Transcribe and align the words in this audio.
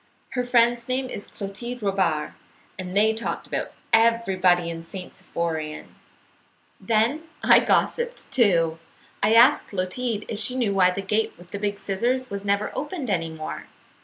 Her 0.29 0.43
friend's 0.43 0.87
name 0.89 1.09
is 1.11 1.27
Clotilde 1.27 1.83
Robard. 1.83 2.33
They 2.79 3.13
talked 3.13 3.45
about 3.45 3.71
everybody 3.93 4.67
in 4.67 4.81
St. 4.81 5.13
Symphorien. 5.13 5.93
"Then 6.79 7.25
I 7.43 7.59
gossiped, 7.59 8.31
too. 8.31 8.79
I 9.21 9.35
asked 9.35 9.67
Clotilde 9.67 10.21
Robard 10.21 10.25
if 10.31 10.39
she 10.39 10.55
knew 10.55 10.73
why 10.73 10.89
the 10.89 11.03
gate 11.03 11.33
with 11.37 11.51
the 11.51 11.59
big 11.59 11.77
scissors 11.77 12.31
was 12.31 12.43
never 12.43 12.71
opened 12.75 13.11
any 13.11 13.29
more. 13.29 13.65